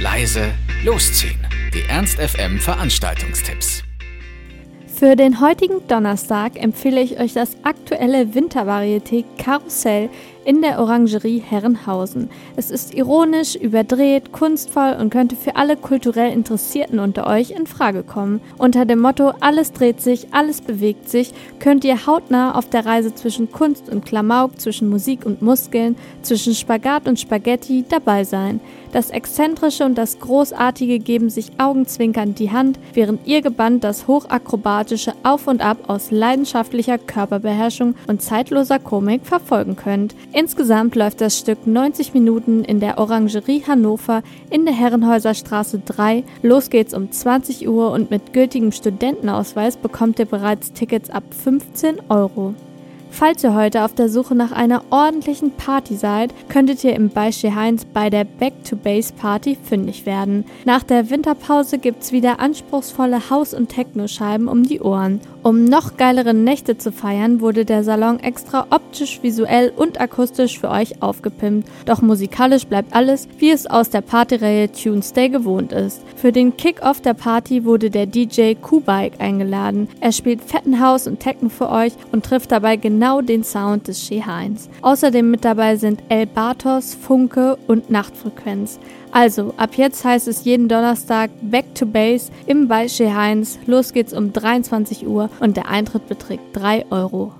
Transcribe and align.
leise, 0.00 0.52
losziehen. 0.84 1.38
Die 1.74 1.82
Ernst 1.88 2.18
FM 2.18 2.58
Veranstaltungstipps. 2.58 3.82
Für 4.86 5.16
den 5.16 5.40
heutigen 5.40 5.86
Donnerstag 5.88 6.56
empfehle 6.56 7.00
ich 7.00 7.18
euch 7.20 7.32
das 7.32 7.56
aktuelle 7.64 8.34
Wintervarieté 8.34 9.24
Karussell 9.38 10.08
in 10.48 10.62
der 10.62 10.80
Orangerie 10.80 11.40
Herrenhausen. 11.40 12.30
Es 12.56 12.70
ist 12.70 12.94
ironisch, 12.94 13.54
überdreht, 13.54 14.32
kunstvoll 14.32 14.96
und 14.98 15.10
könnte 15.10 15.36
für 15.36 15.56
alle 15.56 15.76
kulturell 15.76 16.32
Interessierten 16.32 17.00
unter 17.00 17.26
euch 17.26 17.50
in 17.50 17.66
Frage 17.66 18.02
kommen. 18.02 18.40
Unter 18.56 18.86
dem 18.86 18.98
Motto 18.98 19.34
Alles 19.40 19.74
dreht 19.74 20.00
sich, 20.00 20.32
alles 20.32 20.62
bewegt 20.62 21.10
sich 21.10 21.34
könnt 21.58 21.84
ihr 21.84 22.06
hautnah 22.06 22.54
auf 22.54 22.70
der 22.70 22.86
Reise 22.86 23.14
zwischen 23.14 23.50
Kunst 23.52 23.90
und 23.90 24.06
Klamauk, 24.06 24.58
zwischen 24.58 24.88
Musik 24.88 25.26
und 25.26 25.42
Muskeln, 25.42 25.96
zwischen 26.22 26.54
Spagat 26.54 27.06
und 27.06 27.20
Spaghetti 27.20 27.84
dabei 27.86 28.24
sein. 28.24 28.60
Das 28.92 29.10
Exzentrische 29.10 29.84
und 29.84 29.98
das 29.98 30.18
Großartige 30.18 30.98
geben 30.98 31.28
sich 31.28 31.50
augenzwinkernd 31.58 32.38
die 32.38 32.50
Hand, 32.50 32.78
während 32.94 33.26
ihr 33.26 33.42
gebannt 33.42 33.84
das 33.84 34.06
Hochakrobatische 34.06 35.12
Auf 35.24 35.46
und 35.46 35.60
Ab 35.60 35.76
aus 35.88 36.10
leidenschaftlicher 36.10 36.96
Körperbeherrschung 36.96 37.94
und 38.06 38.22
zeitloser 38.22 38.78
Komik 38.78 39.26
verfolgen 39.26 39.76
könnt. 39.76 40.14
Insgesamt 40.38 40.94
läuft 40.94 41.20
das 41.20 41.36
Stück 41.36 41.66
90 41.66 42.14
Minuten 42.14 42.62
in 42.62 42.78
der 42.78 42.98
Orangerie 42.98 43.64
Hannover 43.66 44.22
in 44.50 44.66
der 44.66 44.72
Herrenhäuserstraße 44.72 45.82
3. 45.84 46.22
Los 46.44 46.70
geht's 46.70 46.94
um 46.94 47.10
20 47.10 47.68
Uhr 47.68 47.90
und 47.90 48.12
mit 48.12 48.32
gültigem 48.32 48.70
Studentenausweis 48.70 49.76
bekommt 49.76 50.20
ihr 50.20 50.26
bereits 50.26 50.72
Tickets 50.72 51.10
ab 51.10 51.24
15 51.42 52.02
Euro. 52.08 52.54
Falls 53.10 53.42
ihr 53.42 53.54
heute 53.54 53.84
auf 53.84 53.94
der 53.94 54.08
Suche 54.08 54.36
nach 54.36 54.52
einer 54.52 54.84
ordentlichen 54.90 55.50
Party 55.50 55.96
seid, 55.96 56.32
könntet 56.48 56.84
ihr 56.84 56.94
im 56.94 57.08
Beische 57.08 57.54
Heinz 57.56 57.84
bei 57.84 58.10
der 58.10 58.24
Back 58.24 58.52
to 58.62 58.76
Base 58.76 59.12
Party 59.12 59.56
fündig 59.60 60.06
werden. 60.06 60.44
Nach 60.64 60.84
der 60.84 61.10
Winterpause 61.10 61.78
gibt's 61.78 62.12
wieder 62.12 62.38
anspruchsvolle 62.38 63.30
Haus- 63.30 63.54
und 63.54 63.70
Techno-Scheiben 63.70 64.46
um 64.46 64.62
die 64.62 64.80
Ohren. 64.80 65.20
Um 65.44 65.64
noch 65.64 65.96
geilere 65.96 66.34
Nächte 66.34 66.78
zu 66.78 66.90
feiern, 66.90 67.40
wurde 67.40 67.64
der 67.64 67.84
Salon 67.84 68.18
extra 68.18 68.66
optisch, 68.70 69.20
visuell 69.22 69.72
und 69.74 70.00
akustisch 70.00 70.58
für 70.58 70.68
euch 70.68 71.00
aufgepimpt. 71.00 71.68
Doch 71.86 72.02
musikalisch 72.02 72.66
bleibt 72.66 72.94
alles, 72.94 73.28
wie 73.38 73.50
es 73.50 73.66
aus 73.66 73.88
der 73.88 74.00
Partyreihe 74.00 74.70
Tuesday 74.72 75.28
gewohnt 75.28 75.72
ist. 75.72 76.02
Für 76.16 76.32
den 76.32 76.56
Kick-Off 76.56 77.00
der 77.00 77.14
Party 77.14 77.64
wurde 77.64 77.88
der 77.88 78.06
DJ 78.06 78.54
Q-Bike 78.54 79.20
eingeladen. 79.20 79.88
Er 80.00 80.10
spielt 80.10 80.42
fetten 80.42 80.84
Haus 80.84 81.06
und 81.06 81.20
Techno 81.20 81.48
für 81.48 81.70
euch 81.70 81.92
und 82.10 82.24
trifft 82.24 82.50
dabei 82.50 82.76
genau 82.76 83.20
den 83.20 83.44
Sound 83.44 83.86
des 83.86 84.02
She 84.02 84.24
Heinz. 84.24 84.68
Außerdem 84.82 85.30
mit 85.30 85.44
dabei 85.44 85.76
sind 85.76 86.02
El 86.08 86.26
Bartos, 86.26 86.94
Funke 86.94 87.56
und 87.68 87.90
Nachtfrequenz. 87.90 88.80
Also, 89.10 89.54
ab 89.56 89.70
jetzt 89.76 90.04
heißt 90.04 90.28
es 90.28 90.44
jeden 90.44 90.68
Donnerstag 90.68 91.30
Back 91.40 91.74
to 91.74 91.86
Base 91.86 92.30
im 92.46 92.68
Beische 92.68 93.14
Heinz. 93.16 93.58
Los 93.66 93.92
geht's 93.92 94.12
um 94.12 94.32
23 94.32 95.06
Uhr 95.06 95.30
und 95.40 95.56
der 95.56 95.68
Eintritt 95.68 96.08
beträgt 96.08 96.42
3 96.54 96.86
Euro. 96.90 97.32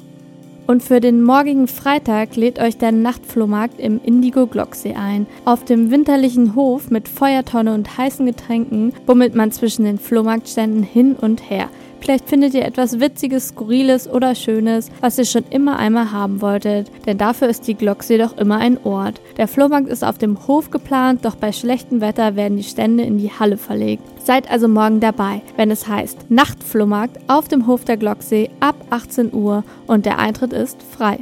Und 0.67 0.83
für 0.83 1.01
den 1.01 1.23
morgigen 1.23 1.67
Freitag 1.67 2.37
lädt 2.37 2.59
euch 2.59 2.77
der 2.77 2.93
Nachtflohmarkt 2.93 3.81
im 3.81 4.01
Indigo 4.05 4.47
Glocksee 4.47 4.95
ein. 4.95 5.27
Auf 5.47 5.65
dem 5.65 5.91
winterlichen 5.91 6.55
Hof 6.55 6.91
mit 6.91 7.09
Feuertonne 7.09 7.73
und 7.73 7.97
heißen 7.97 8.27
Getränken 8.27 8.93
bummelt 9.07 9.35
man 9.35 9.51
zwischen 9.51 9.85
den 9.85 9.99
Flohmarktständen 9.99 10.83
hin 10.83 11.15
und 11.15 11.49
her. 11.49 11.71
Vielleicht 12.01 12.29
findet 12.29 12.55
ihr 12.55 12.65
etwas 12.65 13.01
Witziges, 13.01 13.49
Skurriles 13.49 14.09
oder 14.09 14.35
Schönes, 14.35 14.91
was 15.01 15.19
ihr 15.19 15.25
schon 15.25 15.45
immer 15.51 15.79
einmal 15.79 16.13
haben 16.13 16.41
wolltet, 16.41 16.91
denn 17.07 17.19
dafür 17.19 17.49
ist 17.49 17.67
die 17.67 17.75
Glocksee 17.75 18.19
doch 18.19 18.37
immer 18.37 18.59
ein 18.59 18.79
Ort. 18.85 19.21
Der 19.37 19.49
Flohmarkt 19.49 19.89
ist 19.89 20.05
auf 20.05 20.19
dem 20.19 20.47
Hof 20.47 20.71
geplant, 20.71 21.25
doch 21.25 21.37
bei 21.37 21.53
schlechtem 21.53 22.01
Wetter 22.01 22.37
werden 22.37 22.57
die 22.57 22.65
Stände 22.65 23.05
in 23.05 23.19
die 23.19 23.31
Halle 23.31 23.57
verlegt. 23.57 24.03
Seid 24.25 24.51
also 24.51 24.69
morgen 24.69 25.01
dabei, 25.01 25.43
wenn 25.57 25.71
es 25.71 25.89
heißt 25.89 26.31
Nachtflohmarkt 26.31 27.19
auf 27.29 27.49
dem 27.49 27.67
Hof 27.67 27.85
der 27.85 27.97
Glocksee 27.97 28.51
ab 28.61 28.77
18 28.91 29.33
Uhr 29.33 29.65
und 29.87 30.07
der 30.07 30.19
Eintritt 30.19 30.53
ist 30.53 30.83
frei. 30.83 31.21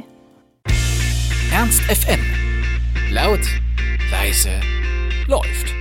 Ernst 1.53 1.81
FM. 1.83 2.19
Laut, 3.11 3.39
leise, 4.11 4.49
läuft. 5.27 5.76